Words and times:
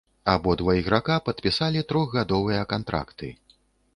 Абодва 0.33 0.73
іграка 0.79 1.17
падпісалі 1.27 1.85
трохгадовыя 1.93 2.61
кантракты. 2.75 3.33